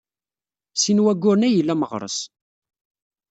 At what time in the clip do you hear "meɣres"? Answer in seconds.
1.79-2.17